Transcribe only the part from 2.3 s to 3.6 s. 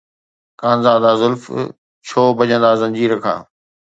ڀڄندا زنجير کان؟